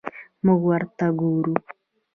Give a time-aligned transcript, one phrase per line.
[0.45, 1.55] موږ ورته ګورو.